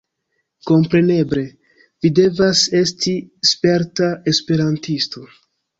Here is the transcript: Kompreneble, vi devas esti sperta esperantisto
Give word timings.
Kompreneble, 0.69 1.43
vi 2.07 2.13
devas 2.21 2.65
esti 2.83 3.17
sperta 3.53 4.13
esperantisto 4.35 5.33